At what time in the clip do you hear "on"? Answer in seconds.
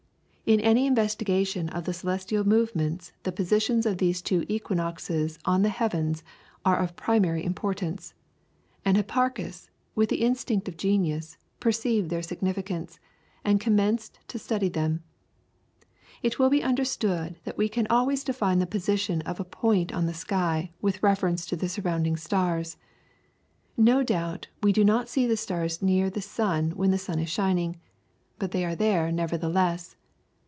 5.45-5.61, 19.93-20.05